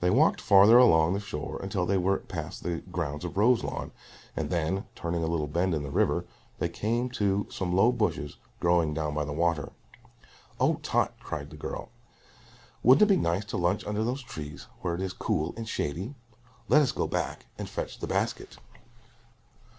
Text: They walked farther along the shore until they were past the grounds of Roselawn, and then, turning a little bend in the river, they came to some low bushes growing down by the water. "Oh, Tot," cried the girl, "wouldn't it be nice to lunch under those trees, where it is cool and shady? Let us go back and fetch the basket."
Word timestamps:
They 0.00 0.10
walked 0.10 0.42
farther 0.42 0.76
along 0.76 1.14
the 1.14 1.18
shore 1.18 1.58
until 1.62 1.86
they 1.86 1.96
were 1.96 2.18
past 2.18 2.62
the 2.64 2.80
grounds 2.90 3.24
of 3.24 3.38
Roselawn, 3.38 3.90
and 4.36 4.50
then, 4.50 4.84
turning 4.94 5.24
a 5.24 5.26
little 5.26 5.46
bend 5.46 5.74
in 5.74 5.82
the 5.82 5.90
river, 5.90 6.26
they 6.58 6.68
came 6.68 7.08
to 7.12 7.46
some 7.48 7.74
low 7.74 7.92
bushes 7.92 8.36
growing 8.60 8.92
down 8.92 9.14
by 9.14 9.24
the 9.24 9.32
water. 9.32 9.72
"Oh, 10.60 10.80
Tot," 10.82 11.14
cried 11.18 11.48
the 11.48 11.56
girl, 11.56 11.88
"wouldn't 12.82 13.10
it 13.10 13.14
be 13.14 13.18
nice 13.18 13.46
to 13.46 13.56
lunch 13.56 13.86
under 13.86 14.04
those 14.04 14.22
trees, 14.22 14.66
where 14.82 14.94
it 14.96 15.00
is 15.00 15.14
cool 15.14 15.54
and 15.56 15.66
shady? 15.66 16.14
Let 16.68 16.82
us 16.82 16.92
go 16.92 17.06
back 17.06 17.46
and 17.56 17.70
fetch 17.70 18.00
the 18.00 18.06
basket." 18.06 18.58